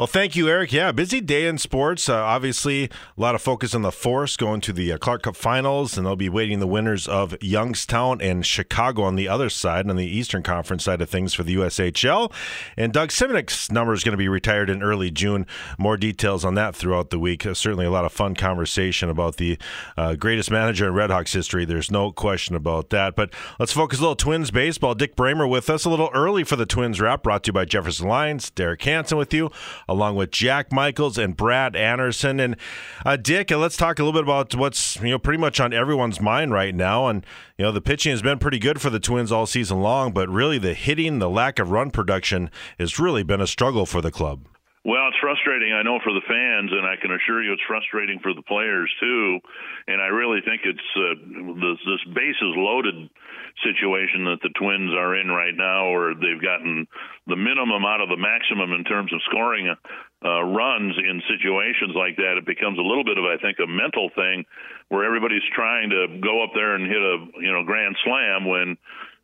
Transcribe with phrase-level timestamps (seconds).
[0.00, 0.72] Well, thank you, Eric.
[0.72, 2.08] Yeah, busy day in sports.
[2.08, 5.36] Uh, obviously, a lot of focus on the Force going to the uh, Clark Cup
[5.36, 9.90] Finals, and they'll be waiting the winners of Youngstown and Chicago on the other side,
[9.90, 12.32] on the Eastern Conference side of things for the USHL.
[12.78, 15.46] And Doug Simunic's number is going to be retired in early June.
[15.76, 17.44] More details on that throughout the week.
[17.44, 19.58] Uh, certainly, a lot of fun conversation about the
[19.98, 21.66] uh, greatest manager in Redhawks history.
[21.66, 23.16] There's no question about that.
[23.16, 24.94] But let's focus a little Twins baseball.
[24.94, 27.66] Dick Bremer with us a little early for the Twins wrap, brought to you by
[27.66, 28.48] Jefferson Lines.
[28.48, 29.50] Derek Hanson with you
[29.90, 32.38] along with Jack Michaels and Brad Anderson.
[32.38, 32.56] And
[33.04, 35.72] uh, Dick, uh, let's talk a little bit about what's you know pretty much on
[35.72, 37.08] everyone's mind right now.
[37.08, 37.26] And
[37.58, 40.28] you know the pitching has been pretty good for the Twins all season long, but
[40.28, 44.12] really the hitting, the lack of run production, has really been a struggle for the
[44.12, 44.46] club.
[44.80, 48.18] Well, it's frustrating, I know, for the fans, and I can assure you it's frustrating
[48.24, 49.38] for the players too.
[49.86, 51.20] And I really think it's uh,
[51.60, 53.12] this, this bases loaded
[53.60, 56.88] situation that the Twins are in right now, or they've gotten
[57.26, 62.16] the minimum out of the maximum in terms of scoring uh, runs in situations like
[62.16, 62.40] that.
[62.40, 64.48] It becomes a little bit of, I think, a mental thing
[64.88, 68.80] where everybody's trying to go up there and hit a you know grand slam when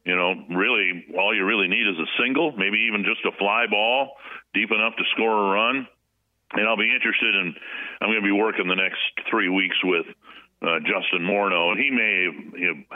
[0.07, 3.67] you know, really, all you really need is a single, maybe even just a fly
[3.69, 4.13] ball
[4.55, 5.87] deep enough to score a run.
[6.53, 7.55] And I'll be interested in,
[8.01, 10.07] I'm going to be working the next three weeks with
[10.63, 12.31] uh, Justin Morneau, and he may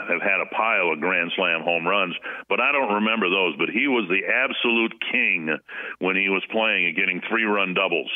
[0.07, 2.15] have had a pile of Grand Slam home runs,
[2.49, 3.55] but I don't remember those.
[3.59, 5.51] But he was the absolute king
[5.99, 8.09] when he was playing and getting three run doubles.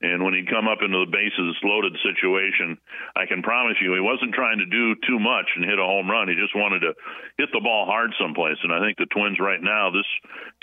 [0.00, 2.78] And when he'd come up into the bases loaded situation,
[3.16, 6.08] I can promise you he wasn't trying to do too much and hit a home
[6.08, 6.28] run.
[6.28, 6.94] He just wanted to
[7.36, 8.62] hit the ball hard someplace.
[8.62, 10.06] And I think the Twins right now, this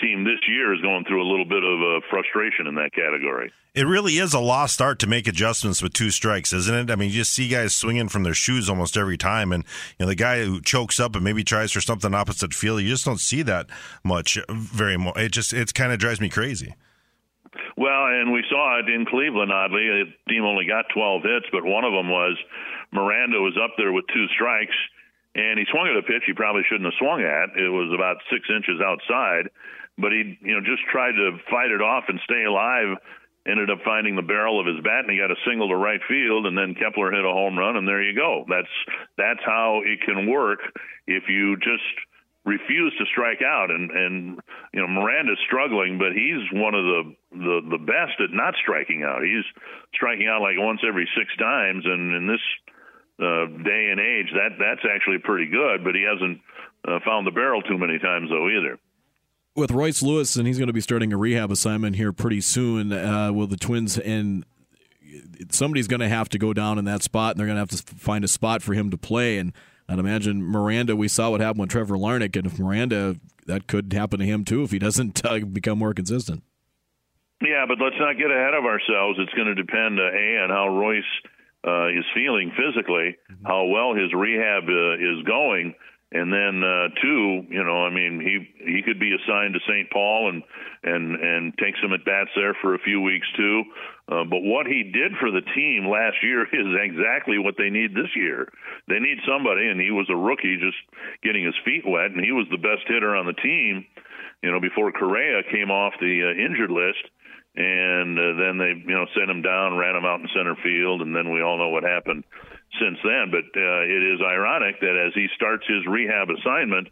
[0.00, 3.52] team this year is going through a little bit of a frustration in that category.
[3.74, 6.90] It really is a lost art to make adjustments with two strikes, isn't it?
[6.90, 9.64] I mean, you just see guys swinging from their shoes almost every time, and
[9.98, 12.88] you know the guy who chokes up and maybe tries for something opposite field, you
[12.88, 13.66] just don't see that
[14.02, 15.18] much very much.
[15.18, 16.74] It just it kind of drives me crazy.
[17.76, 19.52] Well, and we saw it in Cleveland.
[19.52, 22.36] Oddly, the team only got 12 hits, but one of them was
[22.92, 24.76] Miranda was up there with two strikes,
[25.34, 27.56] and he swung at a pitch he probably shouldn't have swung at.
[27.58, 29.50] It was about six inches outside,
[29.98, 32.96] but he, you know, just tried to fight it off and stay alive.
[33.46, 36.00] Ended up finding the barrel of his bat, and he got a single to right
[36.08, 38.44] field, and then Kepler hit a home run, and there you go.
[38.48, 38.74] That's
[39.16, 40.58] that's how it can work
[41.06, 41.86] if you just
[42.46, 43.70] refuse to strike out.
[43.70, 44.40] And and
[44.72, 47.02] you know Miranda's struggling but he's one of the
[47.32, 49.20] the the best at not striking out.
[49.22, 49.44] He's
[49.94, 51.84] striking out like once every six times.
[51.84, 52.44] And in this
[53.18, 56.40] uh, day and age that that's actually pretty good but he hasn't
[56.86, 58.78] uh, found the barrel too many times though either.
[59.54, 62.92] With Royce Lewis and he's going to be starting a rehab assignment here pretty soon
[62.92, 64.44] uh, will the Twins and
[65.50, 67.70] somebody's going to have to go down in that spot and they're going to have
[67.70, 69.38] to find a spot for him to play.
[69.38, 69.52] And
[69.88, 73.16] I'd imagine Miranda, we saw what happened with Trevor Larnach, and if Miranda,
[73.46, 76.42] that could happen to him too if he doesn't uh, become more consistent.
[77.42, 79.18] Yeah, but let's not get ahead of ourselves.
[79.20, 81.04] It's going to depend, uh, A, on how Royce
[81.66, 83.46] uh, is feeling physically, mm-hmm.
[83.46, 85.74] how well his rehab uh, is going.
[86.16, 89.90] And then uh, two, you know, I mean, he he could be assigned to St.
[89.90, 90.42] Paul and
[90.82, 93.62] and and take some at bats there for a few weeks too.
[94.08, 97.92] Uh, but what he did for the team last year is exactly what they need
[97.92, 98.48] this year.
[98.88, 100.80] They need somebody, and he was a rookie just
[101.22, 103.84] getting his feet wet, and he was the best hitter on the team.
[104.42, 107.04] You know, before Correa came off the uh, injured list,
[107.60, 111.02] and uh, then they you know sent him down, ran him out in center field,
[111.02, 112.24] and then we all know what happened
[112.80, 113.30] since then.
[113.30, 116.88] But uh, it is ironic that as he starts his rehab assignment,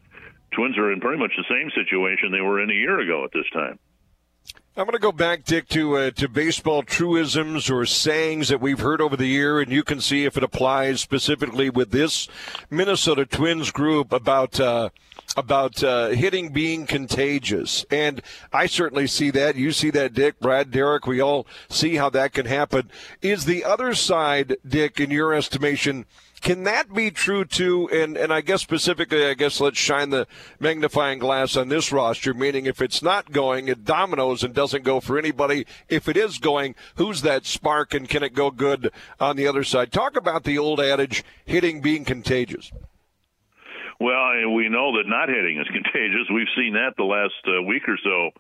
[0.53, 3.33] Twins are in pretty much the same situation they were in a year ago at
[3.33, 3.79] this time.
[4.77, 8.81] I'm going to go back, Dick, to uh, to baseball truisms or sayings that we've
[8.81, 12.27] heard over the year, and you can see if it applies specifically with this
[12.71, 14.89] Minnesota Twins group about uh,
[15.37, 17.87] about uh, hitting being contagious.
[17.89, 18.21] And
[18.53, 19.55] I certainly see that.
[19.55, 21.07] You see that, Dick, Brad, Derek.
[21.07, 22.91] We all see how that can happen.
[23.23, 26.05] Is the other side, Dick, in your estimation?
[26.45, 27.89] Can that be true too?
[27.91, 30.27] And and I guess specifically, I guess let's shine the
[30.61, 32.35] magnifying glass on this roster.
[32.35, 35.67] Meaning, if it's not going, it dominoes and doesn't go for anybody.
[35.89, 39.65] If it is going, who's that spark and can it go good on the other
[39.65, 39.91] side?
[39.91, 42.71] Talk about the old adage, hitting being contagious.
[43.99, 46.29] Well, we know that not hitting is contagious.
[46.29, 48.31] We've seen that the last uh, week or so,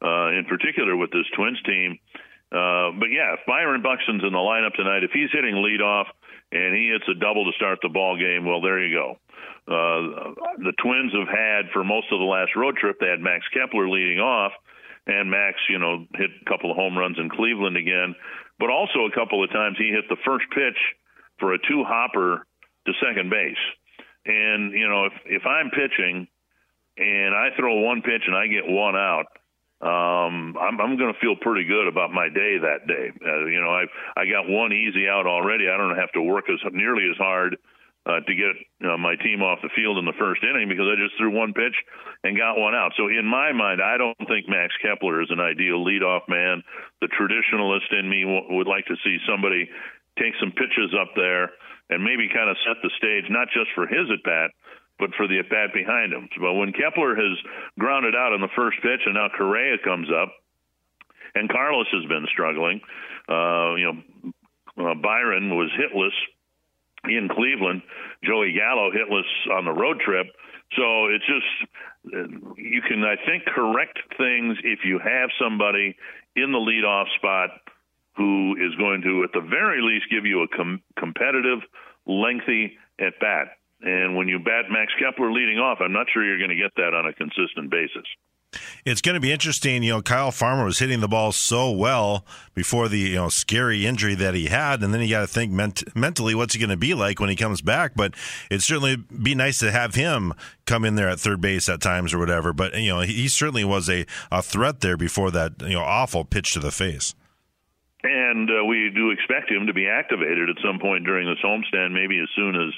[0.00, 1.98] uh, in particular with this Twins team.
[2.50, 6.06] Uh, but yeah, if Byron Buxton's in the lineup tonight, if he's hitting leadoff
[6.52, 9.16] and he hits a double to start the ball game, well, there you go.
[9.70, 13.44] Uh, the Twins have had for most of the last road trip, they had Max
[13.54, 14.52] Kepler leading off,
[15.06, 18.14] and Max, you know, hit a couple of home runs in Cleveland again,
[18.58, 20.78] but also a couple of times he hit the first pitch
[21.38, 22.46] for a two hopper
[22.86, 23.62] to second base.
[24.26, 26.28] And you know, if if I'm pitching
[26.96, 29.26] and I throw one pitch and I get one out,
[29.80, 30.19] um,
[30.70, 33.10] I'm, I'm going to feel pretty good about my day that day.
[33.18, 35.66] Uh, you know, I I got one easy out already.
[35.66, 37.58] I don't have to work as nearly as hard
[38.06, 40.96] uh, to get know, my team off the field in the first inning because I
[40.96, 41.74] just threw one pitch
[42.24, 42.92] and got one out.
[42.96, 46.62] So in my mind, I don't think Max Kepler is an ideal leadoff man.
[47.02, 49.68] The traditionalist in me w- would like to see somebody
[50.18, 51.52] take some pitches up there
[51.90, 54.50] and maybe kind of set the stage, not just for his at bat,
[54.98, 56.28] but for the at bat behind him.
[56.40, 57.36] But when Kepler has
[57.78, 60.32] grounded out on the first pitch, and now Correa comes up,
[61.34, 62.80] and Carlos has been struggling.
[63.28, 66.16] Uh, you know, uh, Byron was hitless
[67.04, 67.82] in Cleveland.
[68.24, 70.26] Joey Gallo hitless on the road trip.
[70.76, 71.72] So it's just
[72.56, 75.96] you can, I think, correct things if you have somebody
[76.36, 77.50] in the leadoff spot
[78.16, 81.60] who is going to, at the very least, give you a com- competitive,
[82.06, 83.56] lengthy at bat.
[83.82, 86.74] And when you bat Max Kepler leading off, I'm not sure you're going to get
[86.76, 88.04] that on a consistent basis.
[88.84, 89.82] It's going to be interesting.
[89.82, 92.24] You know, Kyle Farmer was hitting the ball so well
[92.54, 95.52] before the you know scary injury that he had, and then you got to think
[95.52, 97.92] ment- mentally what's he going to be like when he comes back.
[97.94, 98.14] But
[98.50, 100.34] it'd certainly be nice to have him
[100.66, 102.52] come in there at third base at times or whatever.
[102.52, 105.82] But you know, he, he certainly was a, a threat there before that you know
[105.82, 107.14] awful pitch to the face.
[108.02, 111.92] And uh, we do expect him to be activated at some point during this homestand,
[111.92, 112.72] maybe as soon as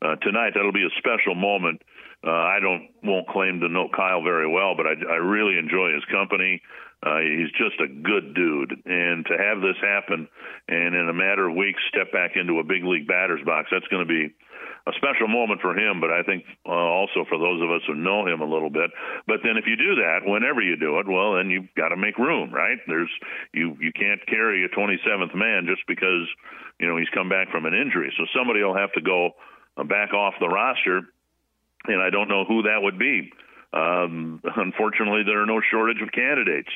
[0.00, 0.52] uh, tonight.
[0.54, 1.82] That'll be a special moment.
[2.24, 5.92] Uh, I don't won't claim to know Kyle very well, but I, I really enjoy
[5.94, 6.62] his company.
[7.02, 10.28] Uh, he's just a good dude, and to have this happen
[10.68, 13.88] and in a matter of weeks step back into a big league batter's box, that's
[13.88, 14.30] going to be
[14.86, 17.94] a special moment for him, but I think uh, also for those of us who
[17.94, 18.90] know him a little bit.
[19.26, 21.96] But then if you do that, whenever you do it, well, then you've got to
[21.96, 22.78] make room, right?
[22.86, 23.10] There's
[23.54, 26.26] you you can't carry a 27th man just because
[26.80, 28.12] you know he's come back from an injury.
[28.18, 29.30] So somebody will have to go
[29.76, 31.02] uh, back off the roster,
[31.86, 33.32] and I don't know who that would be.
[33.72, 36.68] Um, unfortunately, there are no shortage of candidates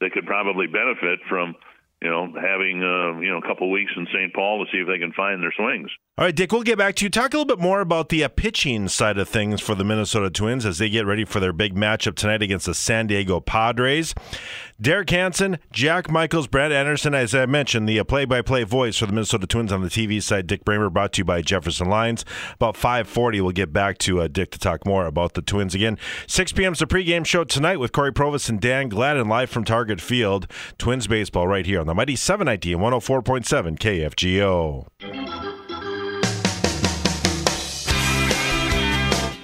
[0.00, 1.56] that could probably benefit from
[2.04, 4.34] you know, having uh, you know a couple weeks in St.
[4.34, 5.90] Paul to see if they can find their swings.
[6.18, 7.08] All right, Dick, we'll get back to you.
[7.08, 10.28] Talk a little bit more about the uh, pitching side of things for the Minnesota
[10.28, 14.14] Twins as they get ready for their big matchup tonight against the San Diego Padres.
[14.80, 19.06] Derek Hanson, Jack Michaels, Brad Anderson, as I mentioned, the play by play voice for
[19.06, 22.24] the Minnesota Twins on the TV side, Dick Bremer, brought to you by Jefferson Lines.
[22.54, 25.96] About 540, we'll get back to uh, Dick to talk more about the Twins again.
[26.26, 26.72] 6 p.m.
[26.72, 30.50] is the pregame show tonight with Cory Provus and Dan Gladden live from Target Field.
[30.76, 35.53] Twins baseball right here on the Mighty 790 and 104.7 KFGO.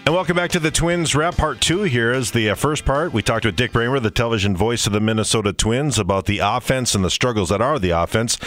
[0.07, 3.13] And welcome back to the Twins Wrap Part 2 here is the uh, first part.
[3.13, 6.95] We talked with Dick Bremer, the television voice of the Minnesota Twins, about the offense
[6.95, 8.39] and the struggles that are the offense.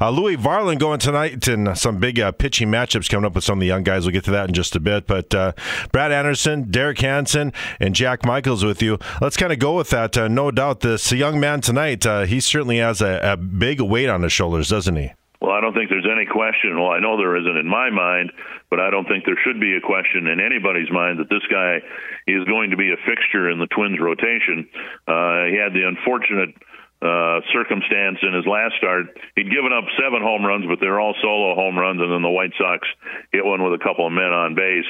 [0.00, 3.58] Uh, Louis Varland going tonight and some big uh, pitching matchups coming up with some
[3.58, 4.06] of the young guys.
[4.06, 5.06] We'll get to that in just a bit.
[5.08, 5.52] But uh,
[5.90, 8.96] Brad Anderson, Derek Hanson, and Jack Michaels with you.
[9.20, 10.16] Let's kind of go with that.
[10.16, 14.08] Uh, no doubt this young man tonight, uh, he certainly has a, a big weight
[14.08, 15.12] on his shoulders, doesn't he?
[15.40, 16.76] Well, I don't think there's any question.
[16.76, 18.30] Well, I know there isn't in my mind,
[18.68, 21.80] but I don't think there should be a question in anybody's mind that this guy
[22.28, 24.68] is going to be a fixture in the Twins rotation.
[25.08, 26.52] Uh, he had the unfortunate
[27.00, 29.16] uh, circumstance in his last start.
[29.34, 32.28] He'd given up seven home runs, but they're all solo home runs, and then the
[32.28, 32.86] White Sox
[33.32, 34.88] hit one with a couple of men on base.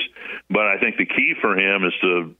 [0.50, 2.35] But I think the key for him is to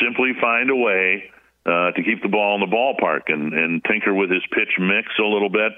[0.00, 1.28] simply find a way
[1.68, 5.08] uh, to keep the ball in the ballpark and, and tinker with his pitch mix
[5.18, 5.72] a little bit.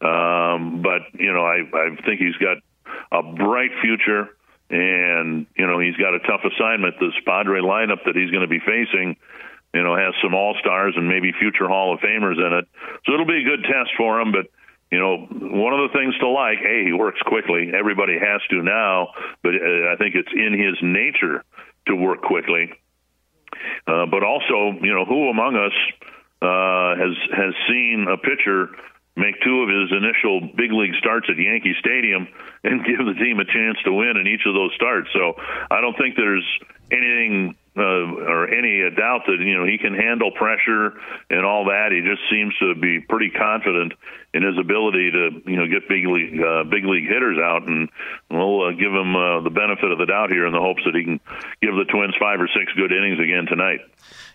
[0.00, 2.56] Um, but you know, I, I think he's got
[3.12, 4.30] a bright future,
[4.70, 6.94] and you know, he's got a tough assignment.
[7.00, 9.16] This Padre lineup that he's going to be facing,
[9.74, 12.66] you know, has some all stars and maybe future Hall of Famers in it.
[13.04, 14.32] So it'll be a good test for him.
[14.32, 14.46] But
[14.90, 17.72] you know, one of the things to like, hey, he works quickly.
[17.76, 19.12] Everybody has to now,
[19.42, 21.44] but uh, I think it's in his nature
[21.88, 22.72] to work quickly.
[23.86, 25.72] Uh, but also, you know, who among us
[26.42, 28.70] uh, has has seen a pitcher
[29.16, 32.28] make two of his initial big league starts at Yankee Stadium
[32.64, 35.08] and give the team a chance to win in each of those starts.
[35.12, 35.34] So
[35.70, 36.46] I don't think there's
[36.90, 40.94] anything uh, or any doubt that you know he can handle pressure
[41.30, 41.92] and all that.
[41.92, 43.92] He just seems to be pretty confident
[44.32, 47.88] in his ability to you know get big league uh, big league hitters out, and
[48.30, 50.94] we'll uh, give him uh, the benefit of the doubt here in the hopes that
[50.94, 51.20] he can
[51.60, 53.80] give the Twins five or six good innings again tonight.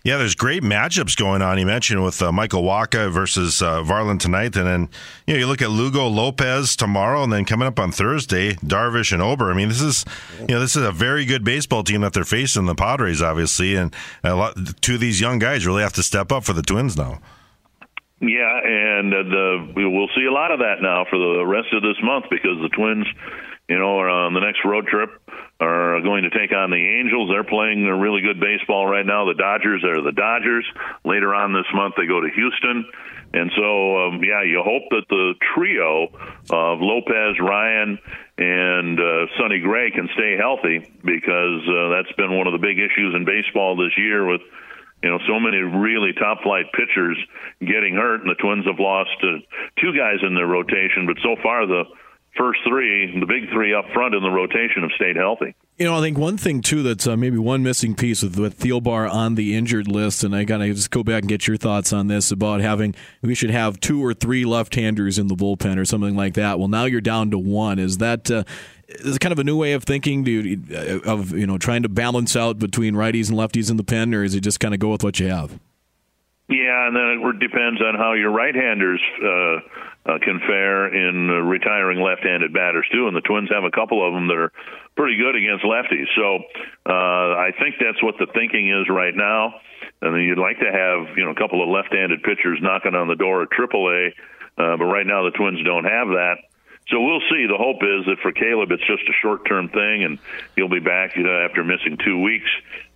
[0.04, 1.60] Yeah, there's great matchups going on.
[1.60, 4.90] You mentioned with uh, Michael Wacha versus uh, Varland tonight, and then
[5.28, 9.12] you know you look at Lugo Lopez tomorrow, and then coming up on Thursday, Darvish
[9.12, 9.52] and Ober.
[9.52, 10.04] I mean, this is
[10.40, 13.76] you know this is a very good baseball team that they're facing, the Padres, obviously,
[13.76, 16.64] and a lot two of these young guys really have to step up for the
[16.64, 17.22] Twins now.
[18.20, 21.84] Yeah, and uh, the we'll see a lot of that now for the rest of
[21.84, 23.06] this month because the Twins
[23.72, 25.10] you know, are on the next road trip
[25.62, 27.30] are going to take on the Angels.
[27.30, 29.26] They're playing a really good baseball right now.
[29.26, 30.66] The Dodgers are the Dodgers.
[31.06, 32.90] Later on this month, they go to Houston.
[33.34, 36.10] And so, um, yeah, you hope that the trio
[36.50, 38.00] of Lopez, Ryan,
[38.38, 42.82] and uh, Sonny Gray can stay healthy because uh, that's been one of the big
[42.82, 44.42] issues in baseball this year with
[45.04, 47.18] you know so many really top flight pitchers
[47.62, 49.40] getting hurt, and the Twins have lost uh,
[49.80, 51.86] two guys in their rotation, but so far the
[52.38, 55.56] first three, the big three up front in the rotation, have stayed healthy.
[55.78, 58.60] You know, I think one thing too that's uh, maybe one missing piece with, with
[58.60, 61.92] Thielbar on the injured list, and I gotta just go back and get your thoughts
[61.92, 65.86] on this about having we should have two or three left-handers in the bullpen or
[65.86, 66.60] something like that.
[66.60, 67.80] Well, now you're down to one.
[67.80, 68.44] Is that uh,
[68.88, 71.90] is kind of a new way of thinking you, uh, of you know trying to
[71.90, 74.80] balance out between righties and lefties in the pen, or is it just kind of
[74.80, 75.60] go with what you have?
[76.48, 79.60] Yeah, and then it depends on how your right-handers uh,
[80.06, 83.08] uh, can fare in uh, retiring left-handed batters too.
[83.08, 84.52] And the Twins have a couple of them that are
[84.96, 86.08] pretty good against lefties.
[86.16, 86.40] So
[86.86, 89.62] uh, I think that's what the thinking is right now.
[90.02, 93.16] And you'd like to have you know a couple of left-handed pitchers knocking on the
[93.16, 94.14] door at AAA,
[94.58, 96.38] uh, but right now the Twins don't have that.
[96.90, 97.46] So we'll see.
[97.46, 100.20] The hope is that for Caleb, it's just a short-term thing, and
[100.56, 102.50] he'll be back uh, after missing two weeks.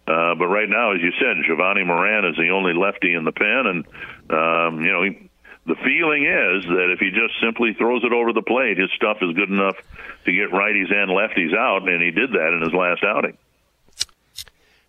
[0.07, 3.31] Uh, but right now, as you said, Jovani Moran is the only lefty in the
[3.31, 3.85] pen, and
[4.29, 5.24] um, you know he,
[5.65, 9.17] the feeling is that if he just simply throws it over the plate, his stuff
[9.21, 9.75] is good enough
[10.25, 13.37] to get righties and lefties out, and he did that in his last outing.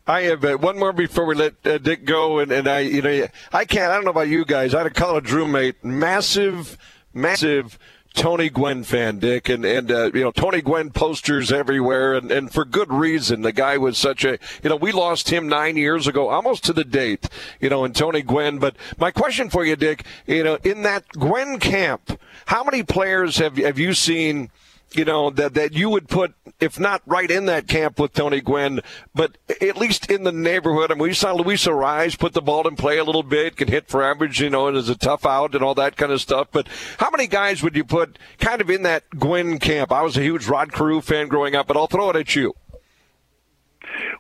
[0.07, 3.03] I have uh, one more before we let uh, Dick go, and, and I, you
[3.03, 3.91] know, I can't.
[3.91, 4.73] I don't know about you guys.
[4.73, 6.79] I had a college roommate, massive,
[7.13, 7.79] massive
[8.17, 12.51] Tony Gwynn fan, Dick, and and uh, you know Tony Gwynn posters everywhere, and and
[12.51, 13.43] for good reason.
[13.43, 16.73] The guy was such a you know we lost him nine years ago, almost to
[16.73, 17.29] the date,
[17.61, 18.59] you know, and Tony Gwynn.
[18.59, 23.37] But my question for you, Dick, you know, in that Gwynn camp, how many players
[23.37, 24.51] have have you seen?
[24.93, 28.41] You know, that, that you would put, if not right in that camp with Tony
[28.41, 28.81] Gwynn,
[29.15, 30.91] but at least in the neighborhood.
[30.91, 33.69] I mean, we saw Luis Arraez put the ball in play a little bit, can
[33.69, 36.21] hit for average, you know, and is a tough out and all that kind of
[36.21, 36.49] stuff.
[36.51, 39.93] But how many guys would you put kind of in that Gwynn camp?
[39.93, 42.55] I was a huge Rod Carew fan growing up, but I'll throw it at you.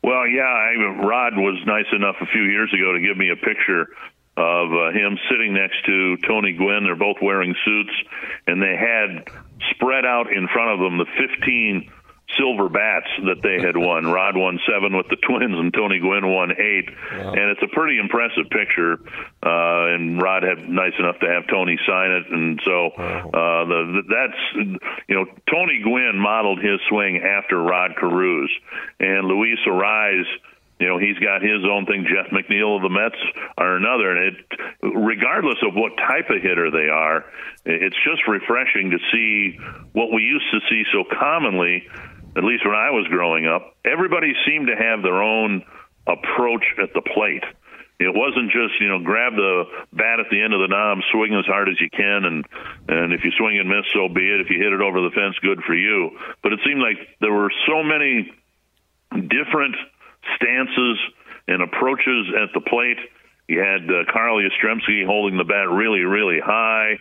[0.02, 3.36] Well, yeah, I, Rod was nice enough a few years ago to give me a
[3.36, 3.88] picture
[4.36, 6.84] of uh, him sitting next to Tony Gwynn.
[6.84, 7.92] They're both wearing suits,
[8.46, 9.28] and they had
[9.70, 11.90] spread out in front of them the 15
[12.36, 14.06] silver bats that they had won.
[14.12, 16.90] Rod won seven with the Twins, and Tony Gwynn won eight.
[17.12, 17.32] Wow.
[17.32, 18.98] And it's a pretty impressive picture.
[19.42, 23.80] Uh, and Rod had nice enough to have Tony sign it, and so uh, the,
[23.94, 24.68] the, that's
[25.08, 28.50] you know Tony Gwynn modeled his swing after Rod Carew's,
[28.98, 30.24] and Luis Arraez
[30.78, 32.04] you know, he's got his own thing.
[32.04, 33.16] Jeff McNeil of the Mets
[33.56, 34.36] are another, and it,
[34.82, 37.24] regardless of what type of hitter they are,
[37.64, 39.58] it's just refreshing to see
[39.92, 41.88] what we used to see so commonly.
[42.36, 45.64] At least when I was growing up, everybody seemed to have their own
[46.06, 47.44] approach at the plate.
[47.98, 49.64] It wasn't just you know grab the
[49.94, 52.44] bat at the end of the knob, swing as hard as you can, and
[52.88, 54.44] and if you swing and miss, so be it.
[54.44, 56.12] If you hit it over the fence, good for you.
[56.42, 58.28] But it seemed like there were so many
[59.16, 59.76] different
[60.36, 60.98] stances
[61.48, 62.98] and approaches at the plate.
[63.48, 66.98] You had uh, Carl Yastrzemski holding the bat really, really high.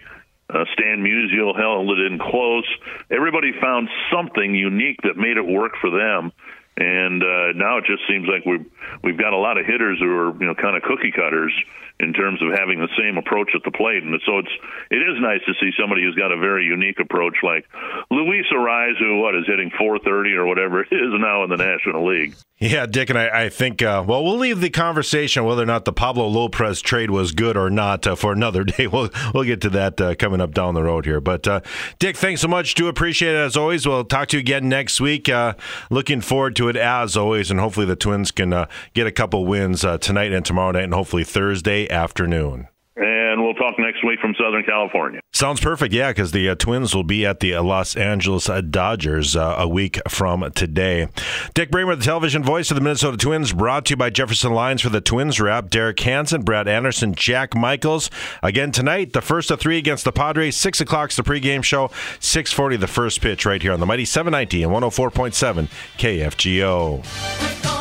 [0.47, 2.67] Uh, Stan Musial held it in close.
[3.09, 6.31] Everybody found something unique that made it work for them.
[6.77, 8.65] And uh, now it just seems like we've
[9.03, 11.53] we've got a lot of hitters who are you know kind of cookie cutters
[11.99, 14.03] in terms of having the same approach at the plate.
[14.03, 14.51] And so it's
[14.91, 17.65] it is nice to see somebody who's got a very unique approach like
[18.11, 22.05] Luis Arraez, who what is hitting 430 or whatever it is now in the National
[22.05, 22.35] League.
[22.57, 25.83] Yeah, Dick, and I, I think, uh, well, we'll leave the conversation whether or not
[25.83, 28.87] the Pablo Lopez trade was good or not uh, for another day.
[28.87, 31.19] We'll we'll get to that uh, coming up down the road here.
[31.19, 31.59] But, uh,
[31.99, 32.73] Dick, thanks so much.
[32.75, 33.85] Do appreciate it as always.
[33.85, 35.27] We'll talk to you again next week.
[35.27, 35.55] Uh,
[35.89, 39.45] looking forward to it as always, and hopefully the Twins can uh, get a couple
[39.45, 44.33] wins tonight and tomorrow night, and hopefully Thursday afternoon and we'll talk next week from
[44.39, 45.19] Southern California.
[45.33, 45.93] Sounds perfect.
[45.93, 49.55] Yeah, because the uh, Twins will be at the uh, Los Angeles uh, Dodgers uh,
[49.57, 51.09] a week from today.
[51.53, 54.81] Dick Bremer, the television voice of the Minnesota Twins, brought to you by Jefferson Lines
[54.81, 55.69] for the Twins wrap.
[55.69, 58.09] Derek Hanson, Brad Anderson, Jack Michaels.
[58.41, 60.55] Again tonight, the first of three against the Padres.
[60.55, 61.91] Six o'clock's the pregame show.
[62.19, 64.91] Six forty, the first pitch right here on the mighty seven ninety and one hundred
[64.91, 67.74] four point seven KFGO.